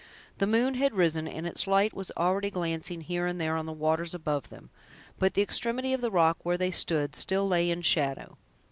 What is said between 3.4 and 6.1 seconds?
on the waters above them; but the extremity of the